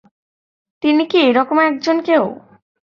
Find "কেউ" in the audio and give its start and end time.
2.01-2.23